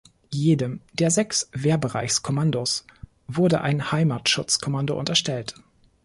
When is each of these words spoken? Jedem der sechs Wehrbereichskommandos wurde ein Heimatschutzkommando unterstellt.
Jedem 0.33 0.81
der 0.93 1.11
sechs 1.11 1.47
Wehrbereichskommandos 1.53 2.87
wurde 3.27 3.61
ein 3.61 3.91
Heimatschutzkommando 3.91 4.97
unterstellt. 4.97 5.53